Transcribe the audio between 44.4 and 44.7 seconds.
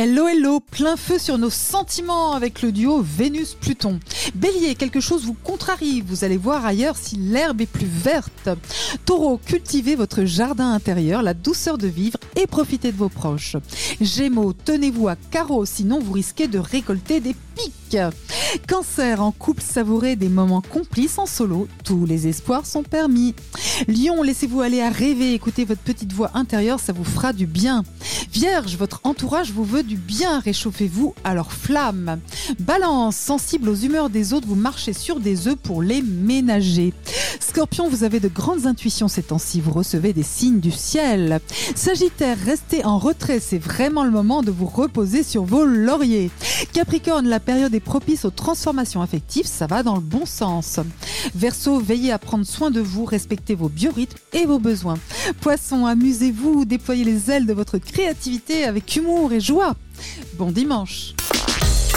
de vous